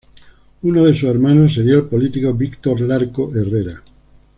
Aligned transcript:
Uno 0.63 0.85
de 0.85 0.95
sus 0.95 1.03
hermanos 1.03 1.53
sería 1.53 1.75
el 1.75 1.83
político 1.85 2.33
Víctor 2.33 2.81
Larco 2.81 3.31
Herrera. 3.35 3.83